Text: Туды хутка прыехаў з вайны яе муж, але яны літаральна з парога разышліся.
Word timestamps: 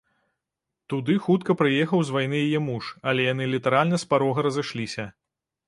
Туды 0.93 1.13
хутка 1.25 1.55
прыехаў 1.59 1.99
з 2.09 2.15
вайны 2.17 2.37
яе 2.47 2.59
муж, 2.69 2.89
але 3.11 3.29
яны 3.33 3.49
літаральна 3.55 4.03
з 4.07 4.11
парога 4.15 4.39
разышліся. 4.51 5.05